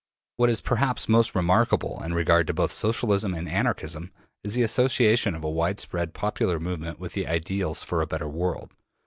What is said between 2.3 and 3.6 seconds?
to both Socialism and